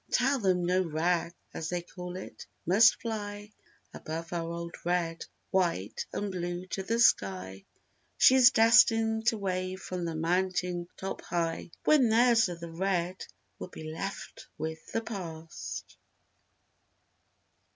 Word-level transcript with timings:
Tell 0.09 0.39
them 0.39 0.65
no 0.65 0.81
"rag" 0.81 1.31
(as 1.53 1.69
they 1.69 1.83
call 1.83 2.15
it) 2.15 2.47
must 2.65 2.99
fly 2.99 3.51
Above 3.93 4.33
our 4.33 4.51
old 4.51 4.73
Red, 4.83 5.27
White 5.51 6.07
and 6.11 6.31
Blue 6.31 6.65
to 6.71 6.81
the 6.81 6.97
sky— 6.97 7.65
She's 8.17 8.49
destined 8.49 9.27
to 9.27 9.37
wave 9.37 9.79
from 9.79 10.05
the 10.05 10.15
mountain 10.15 10.87
top 10.97 11.21
high 11.21 11.69
When 11.85 12.09
theirs 12.09 12.49
of 12.49 12.61
the 12.61 12.71
"Red" 12.71 13.27
will 13.59 13.67
be 13.67 13.91
left 13.93 14.47
with 14.57 14.91
the 14.91 15.01
past. 15.01 15.95